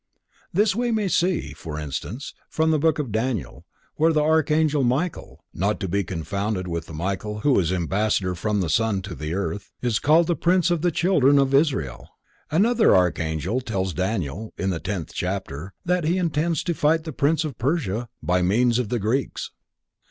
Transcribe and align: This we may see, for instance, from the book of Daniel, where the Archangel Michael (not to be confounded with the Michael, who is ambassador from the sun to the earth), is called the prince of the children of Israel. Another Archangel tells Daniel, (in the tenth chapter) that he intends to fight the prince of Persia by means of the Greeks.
This 0.51 0.75
we 0.75 0.89
may 0.89 1.07
see, 1.07 1.53
for 1.53 1.77
instance, 1.77 2.33
from 2.49 2.71
the 2.71 2.79
book 2.79 2.97
of 2.97 3.11
Daniel, 3.11 3.67
where 3.97 4.11
the 4.11 4.23
Archangel 4.23 4.83
Michael 4.83 5.45
(not 5.53 5.79
to 5.79 5.87
be 5.87 6.03
confounded 6.03 6.67
with 6.67 6.87
the 6.87 6.93
Michael, 6.95 7.41
who 7.41 7.59
is 7.59 7.71
ambassador 7.71 8.33
from 8.33 8.61
the 8.61 8.69
sun 8.71 9.03
to 9.03 9.13
the 9.13 9.35
earth), 9.35 9.69
is 9.79 9.99
called 9.99 10.25
the 10.25 10.35
prince 10.35 10.71
of 10.71 10.81
the 10.81 10.89
children 10.89 11.37
of 11.37 11.53
Israel. 11.53 12.09
Another 12.49 12.95
Archangel 12.95 13.61
tells 13.61 13.93
Daniel, 13.93 14.55
(in 14.57 14.71
the 14.71 14.79
tenth 14.79 15.11
chapter) 15.13 15.71
that 15.85 16.03
he 16.03 16.17
intends 16.17 16.63
to 16.63 16.73
fight 16.73 17.03
the 17.03 17.13
prince 17.13 17.45
of 17.45 17.59
Persia 17.59 18.09
by 18.23 18.41
means 18.41 18.79
of 18.79 18.89
the 18.89 18.97
Greeks. 18.97 19.51